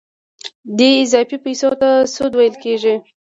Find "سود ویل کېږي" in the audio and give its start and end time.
2.13-2.95